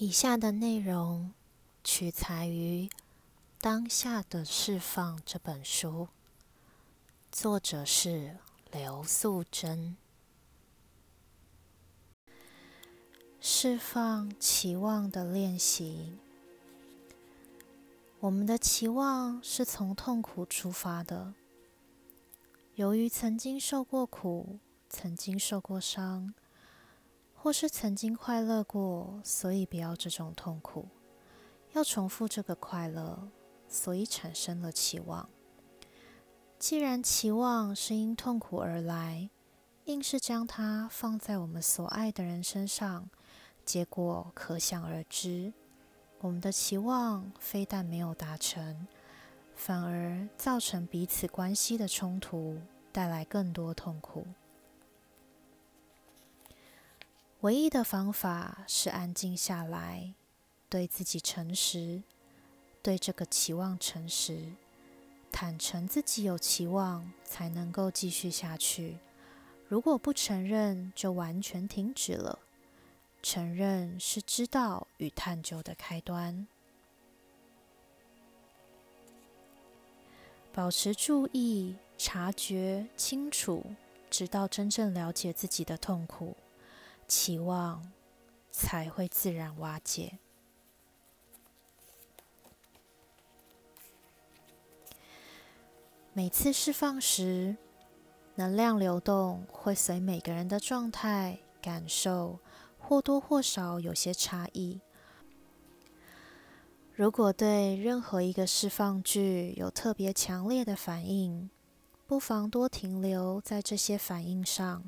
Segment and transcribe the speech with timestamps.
[0.00, 1.32] 以下的内容
[1.82, 2.86] 取材于
[3.60, 6.06] 《当下的释放》这本书，
[7.32, 8.36] 作者是
[8.70, 9.96] 刘素珍。
[13.40, 16.16] 释放期望的练习。
[18.20, 21.34] 我们的期望是从痛苦出发的，
[22.76, 26.34] 由于曾经受过苦，曾经受过伤。
[27.40, 30.88] 或是曾经快乐过，所以不要这种痛苦，
[31.72, 33.28] 要重复这个快乐，
[33.68, 35.28] 所以产生了期望。
[36.58, 39.30] 既然期望是因痛苦而来，
[39.84, 43.08] 硬是将它放在我们所爱的人身上，
[43.64, 45.52] 结果可想而知。
[46.20, 48.88] 我们的期望非但没有达成，
[49.54, 54.26] 反而造成彼此关系的冲突，带来更多痛苦。
[57.42, 60.12] 唯一的方法是安静下来，
[60.68, 62.02] 对自己诚实，
[62.82, 64.54] 对这个期望诚实，
[65.30, 68.98] 坦诚自己有期望，才能够继续下去。
[69.68, 72.40] 如果不承认，就完全停止了。
[73.22, 76.48] 承认是知道与探究的开端。
[80.52, 83.64] 保持注意，察觉清楚，
[84.10, 86.36] 直到真正了解自己的痛苦。
[87.08, 87.90] 期望
[88.52, 90.18] 才会自然瓦解。
[96.12, 97.56] 每次释放时，
[98.34, 102.38] 能量流动会随每个人的状态、感受
[102.78, 104.80] 或多或少有些差异。
[106.94, 111.48] 如果对任何一个释放句有特别强烈的反应，
[112.06, 114.84] 不妨多停留在这些反应上。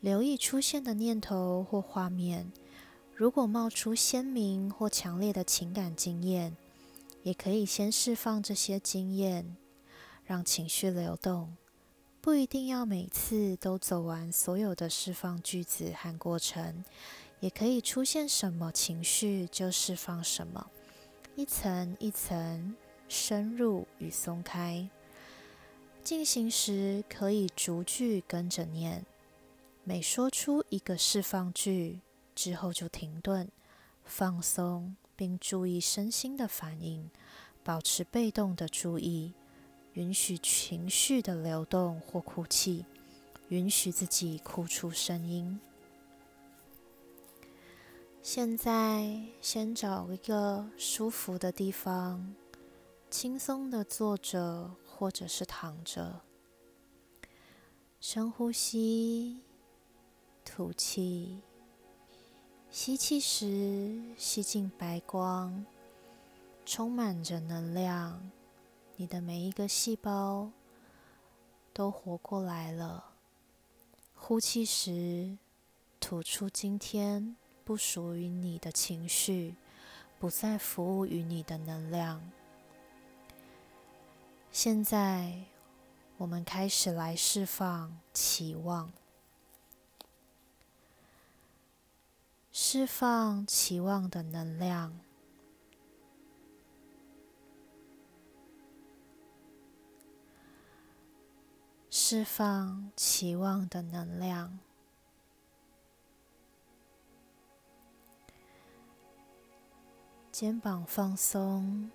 [0.00, 2.52] 留意出现的念头或画面，
[3.14, 6.56] 如果冒出鲜明或强烈的情感经验，
[7.22, 9.56] 也可以先释放这些经验，
[10.24, 11.56] 让情绪流动。
[12.20, 16.84] 不一定要每次都走完所有的释放句子和过程，
[17.40, 20.70] 也可以出现什么情绪就释放什么，
[21.36, 22.76] 一层一层
[23.08, 24.88] 深入与松开。
[26.02, 29.04] 进行时可以逐句跟着念。
[29.88, 32.00] 每说出一个释放句
[32.34, 33.48] 之后，就停顿、
[34.02, 37.08] 放松，并注意身心的反应，
[37.62, 39.32] 保持被动的注意，
[39.92, 42.84] 允许情绪的流动或哭泣，
[43.48, 45.60] 允许自己哭出声音。
[48.20, 52.34] 现在，先找一个舒服的地方，
[53.08, 56.22] 轻松的坐着或者是躺着，
[58.00, 59.42] 深呼吸。
[60.46, 61.42] 吐气，
[62.70, 65.66] 吸气时吸进白光，
[66.64, 68.30] 充满着能量。
[68.94, 70.50] 你的每一个细胞
[71.74, 73.04] 都活过来了。
[74.14, 75.36] 呼气时，
[76.00, 79.56] 吐出今天不属于你的情绪，
[80.18, 82.22] 不再服务于你的能量。
[84.50, 85.44] 现在，
[86.16, 88.90] 我们开始来释放期望。
[92.68, 94.98] 释放期望的能量，
[101.88, 104.58] 释放期望的能量，
[110.32, 111.88] 肩膀放松，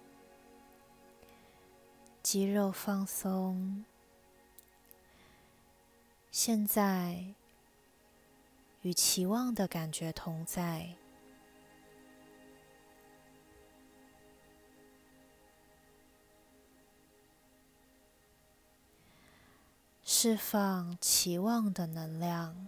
[2.24, 3.84] 肌肉放松，
[6.32, 7.36] 现在。
[8.82, 10.96] 与期望的感觉同在，
[20.04, 22.68] 释放期望的能量，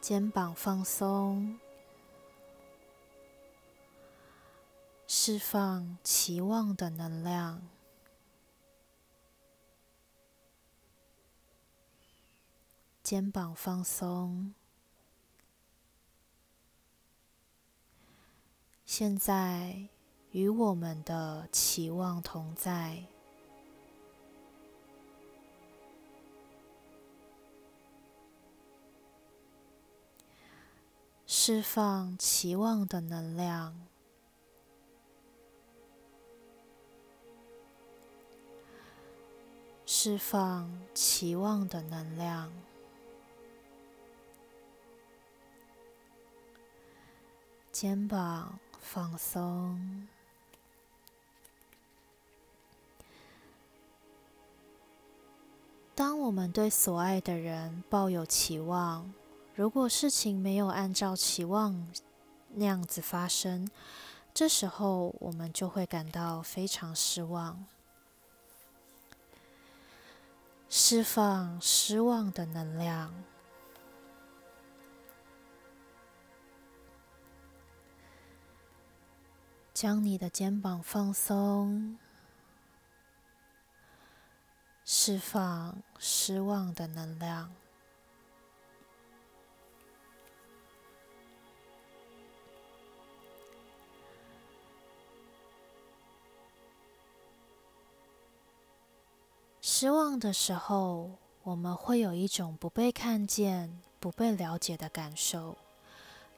[0.00, 1.60] 肩膀放松，
[5.06, 7.60] 释放期望的能量。
[13.10, 14.54] 肩膀放松，
[18.84, 19.88] 现在
[20.30, 23.06] 与我们的期望同在，
[31.26, 33.88] 释放期望的能量，
[39.84, 42.52] 释放期望的能量，
[47.80, 50.06] 肩膀放松。
[55.94, 59.10] 当我们对所爱的人抱有期望，
[59.54, 61.88] 如果事情没有按照期望
[62.50, 63.66] 那样子发生，
[64.34, 67.64] 这时候我们就会感到非常失望。
[70.68, 73.24] 释放失望的能量，
[79.80, 81.96] 将你的肩膀放松。
[84.84, 87.50] 释放失望的能量。
[99.62, 101.12] 失望的时候，
[101.42, 105.56] 我们会有一种不被看见、不被了解的感受，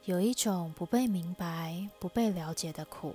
[0.04, 3.14] 有一种不被明白、不被了解的苦。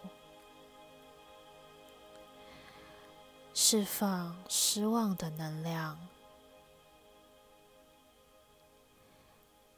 [3.54, 6.00] 释放失望的能量，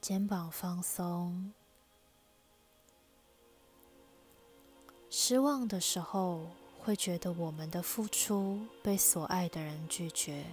[0.00, 1.52] 肩膀放松。
[5.08, 6.46] 失望的时候，
[6.78, 10.44] 会觉得我们的付出被所爱的人拒绝。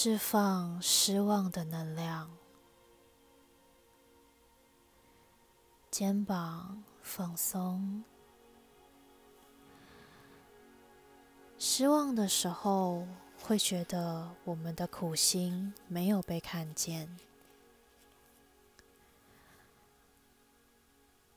[0.00, 2.30] 释放失望的能量，
[5.90, 6.84] 肩膀。
[7.02, 8.04] 放松。
[11.58, 13.08] 失望的时候，
[13.42, 17.18] 会觉得我们的苦心没有被看见。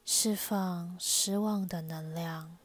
[0.06, 2.60] 释放失望的能量，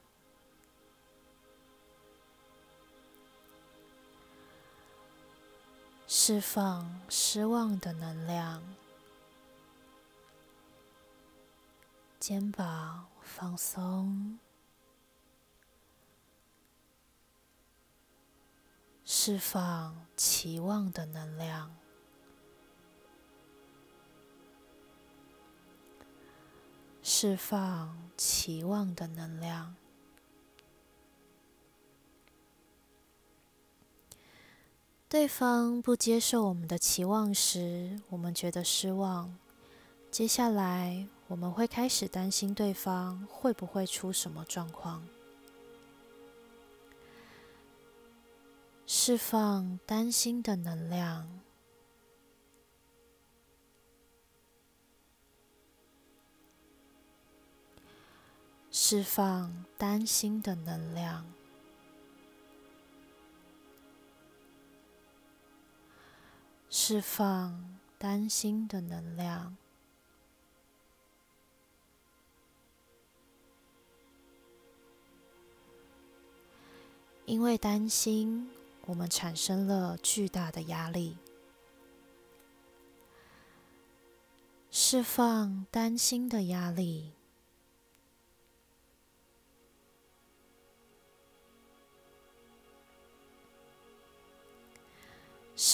[6.29, 8.61] 释放失望的能量。
[12.19, 14.37] 肩膀放松，
[19.05, 21.73] 释放期望的能量，
[27.05, 29.77] 释放期望的能量。
[35.17, 39.35] 对方不接受我们的期望时，我们觉得失望。
[40.11, 45.03] 接下来，我们会开始担心对方会不会出什么状况。
[48.87, 51.27] 释放担心的能量，
[58.71, 61.25] 释放担心的能量，
[66.79, 69.57] 释放担心的能量。
[77.25, 78.51] 因为担心，
[78.85, 81.17] 我们产生了巨大的压力。
[84.71, 87.15] 释放担心的压力，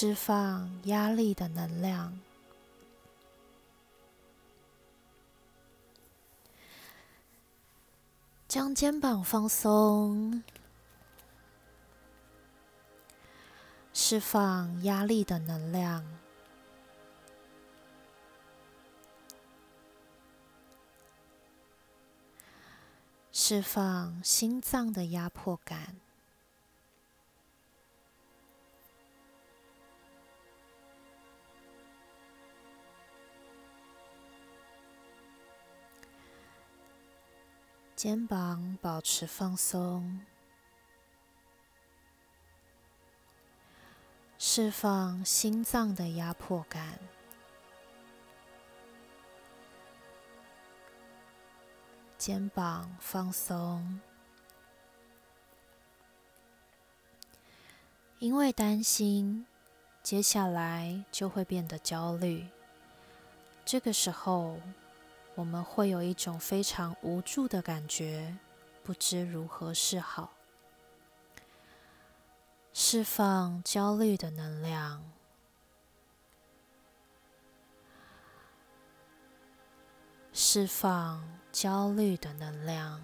[0.02, 2.18] 释放压力的能量，
[8.48, 10.42] 将肩膀放松。
[13.92, 16.04] 释放压力的能量，
[23.30, 26.01] 释放心脏的压迫感，
[38.02, 40.22] 肩膀保持放松。
[44.36, 46.98] 释放心脏的压迫感，
[52.18, 54.00] 肩膀放松。
[58.18, 59.46] 因为担心，
[60.02, 62.48] 接下来就会变得焦虑。
[63.64, 64.58] 这个时候，
[65.34, 68.36] 我们会有一种非常无助的感觉，
[68.82, 70.32] 不知如何是好。
[72.74, 75.02] 释放焦虑的能量，
[80.32, 83.00] 释放焦虑的能量，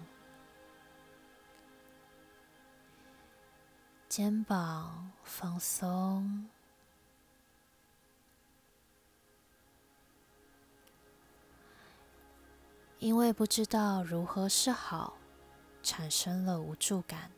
[4.07, 6.47] 肩膀放松，
[12.99, 15.17] 因为不知道如何是好，
[15.81, 17.31] 产生了无助感。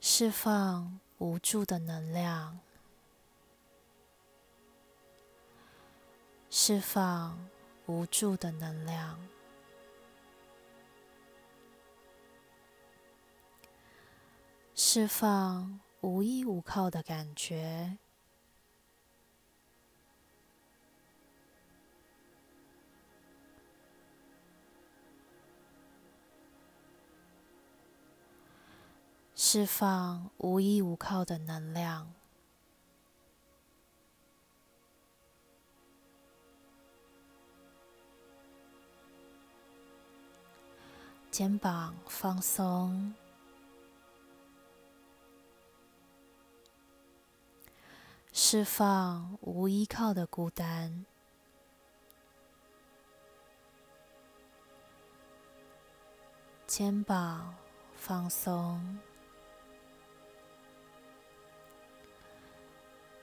[0.00, 2.58] 释放无助的能量，
[6.48, 7.38] 释放
[7.84, 9.18] 无助的能量。
[14.74, 17.98] 释放无依无靠的感觉，
[29.56, 32.12] 释放无依无靠的能量，
[41.30, 43.14] 肩膀放松。
[48.30, 51.06] 释放无依靠的孤单，
[56.66, 57.54] 肩膀
[57.94, 58.98] 放松，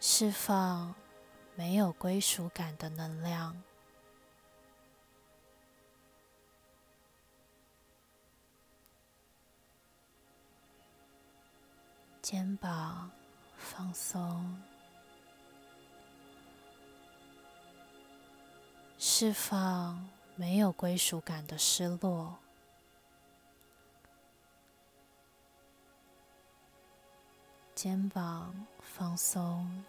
[0.06, 0.94] 释放
[1.56, 3.64] 没有归属感的能量，
[12.22, 13.10] 肩膀
[13.56, 14.62] 放松。
[19.00, 20.06] 释放
[20.36, 22.38] 没有归属感的失落，
[27.74, 29.86] 肩膀放松，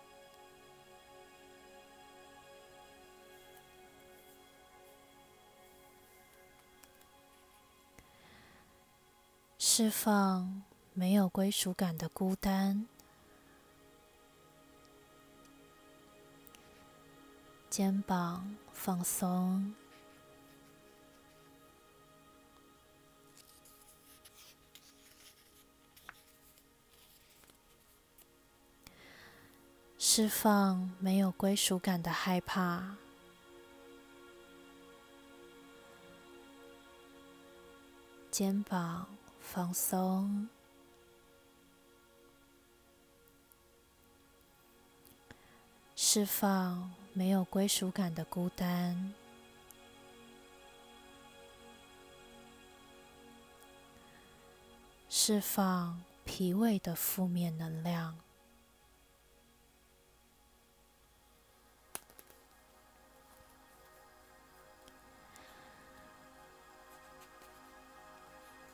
[9.76, 10.62] 释放
[10.92, 12.86] 没有归属感的孤单。
[17.68, 19.74] 肩膀放松，
[29.98, 32.94] 释放没有归属感的害怕。
[38.30, 39.08] 肩膀
[39.46, 40.48] 放松。
[45.94, 49.14] 释放没有归属感的孤单，
[55.08, 58.18] 释放疲惫的负面能量，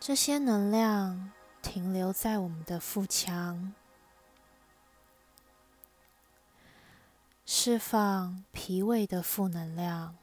[0.02, 1.30] 这些能量
[1.60, 3.74] 停留在我们的腹腔。
[7.44, 10.16] 释放脾胃的负能量，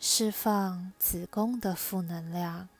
[0.00, 2.70] 释放子宫的负能量，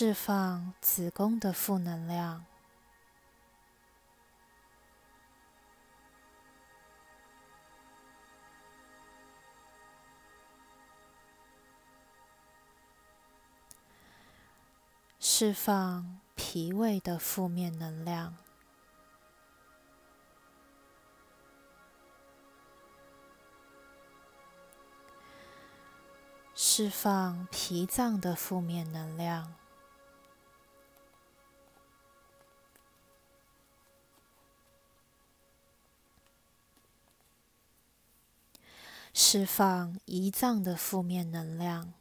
[0.00, 2.44] 释放子宫的负能量。
[15.18, 18.36] 释放脾胃的负面能量，
[26.54, 29.56] 释放脾脏的负面能量，
[39.20, 41.92] 释放胰脏的负面能量。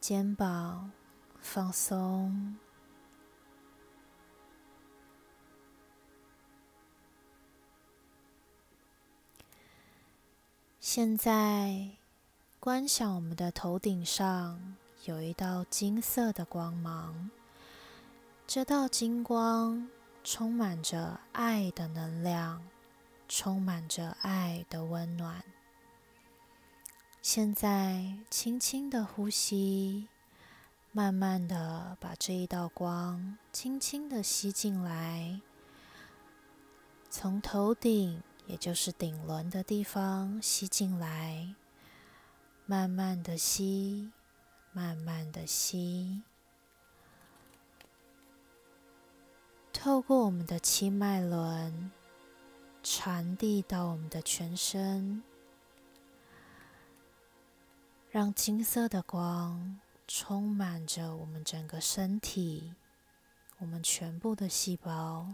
[0.00, 0.90] 肩膀
[1.40, 2.56] 放松，
[10.80, 11.90] 现在
[12.58, 17.30] 观想我们的头顶上有一道金色的光芒，
[18.48, 19.88] 这道金光
[20.30, 22.62] 充满着爱的能量，
[23.30, 25.42] 充满着爱的温暖。
[27.22, 30.06] 现在，轻轻的呼吸，
[30.92, 35.40] 慢慢的把这一道光轻轻的吸进来，
[37.08, 41.54] 从头顶也就是顶轮的地方吸进来，
[42.66, 44.12] 慢慢的吸，
[44.72, 46.22] 慢慢的吸，
[49.80, 51.92] 透过我们的七脉轮，
[52.82, 55.22] 传递到我们的全身，
[58.10, 62.74] 让金色的光充满着我们整个身体，
[63.58, 65.32] 我们全部的细胞。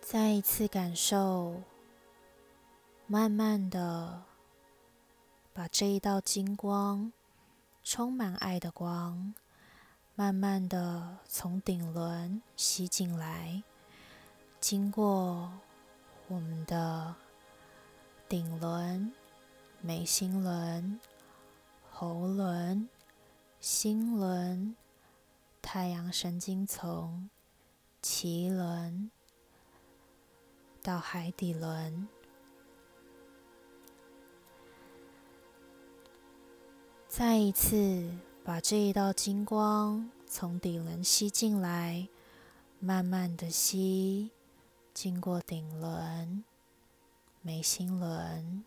[0.00, 1.60] 再一次感受，
[3.08, 4.22] 慢慢的
[5.52, 7.12] 把这一道金光，
[7.84, 9.34] 充满爱的光，
[10.14, 13.62] 慢慢的从顶轮吸进来，
[14.60, 15.52] 经过
[16.28, 17.14] 我们的
[18.28, 19.12] 顶轮、
[19.80, 21.00] 眉心轮、
[21.90, 22.88] 喉轮、
[23.60, 24.76] 心轮、
[25.60, 27.28] 太阳神经丛、
[28.00, 29.10] 脐轮。
[30.82, 32.08] 到海底轮，
[37.14, 38.10] 再一次
[38.42, 42.08] 把这一道金光从底轮吸进来，
[42.80, 44.30] 慢慢的吸，
[44.94, 46.42] 经过顶轮、
[47.42, 48.64] 眉心轮、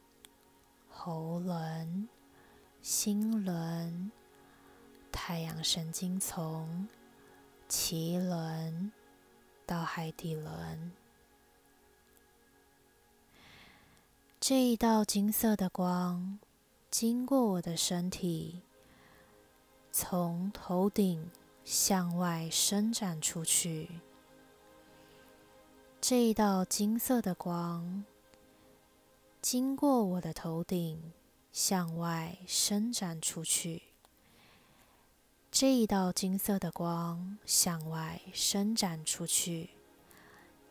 [0.91, 2.07] 喉轮、
[2.83, 4.11] 心轮、
[5.11, 6.87] 太阳神经丛、
[7.67, 8.91] 脐轮
[9.65, 10.91] 到海底轮。
[14.39, 16.37] 这一道金色的光
[16.97, 18.61] 经过我的身体，
[19.91, 21.29] 从头顶
[21.65, 23.99] 向外伸展出去。
[25.99, 28.05] 这一道金色的光
[29.41, 31.11] 经过我的头顶
[31.51, 33.83] 向外伸展出去。
[35.51, 39.71] 这一道金色的光向外伸展出去。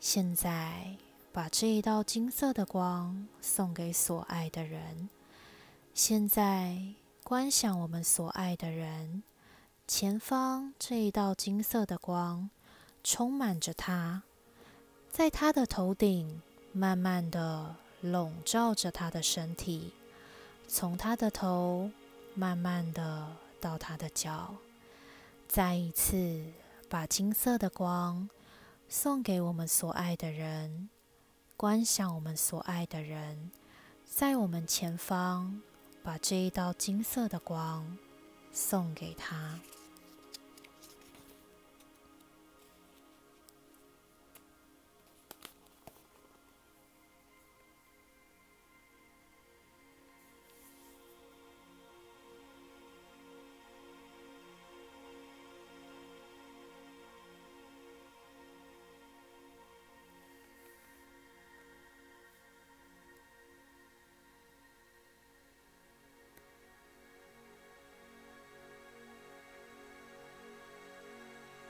[0.00, 0.96] 现在。
[1.34, 5.10] 把这一道金色的光送给所爱的人。
[5.94, 6.76] 现在
[7.22, 9.22] 观想我们所爱的人，
[9.86, 12.50] 前方这一道金色的光
[13.04, 14.24] 充满着他，
[15.08, 19.92] 在他的头顶慢慢的笼罩着他的身体，
[20.66, 21.88] 从他的头
[22.34, 23.28] 慢慢的
[23.60, 24.52] 到他的脚。
[25.46, 26.44] 再一次
[26.90, 28.28] 把金色的光
[28.88, 30.90] 送给我们所爱的人。
[31.56, 33.52] 观想我们所爱的人，
[34.04, 35.62] 在我们前方，
[36.04, 37.96] 把这一道金色的光
[38.52, 39.58] 送给他。